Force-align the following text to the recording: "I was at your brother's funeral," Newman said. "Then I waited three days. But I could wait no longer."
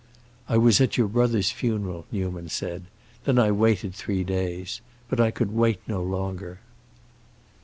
"I 0.49 0.57
was 0.57 0.81
at 0.81 0.97
your 0.97 1.07
brother's 1.07 1.51
funeral," 1.51 2.07
Newman 2.11 2.49
said. 2.49 2.85
"Then 3.25 3.37
I 3.37 3.51
waited 3.51 3.93
three 3.93 4.23
days. 4.23 4.81
But 5.07 5.19
I 5.19 5.29
could 5.29 5.51
wait 5.51 5.79
no 5.85 6.01
longer." 6.01 6.59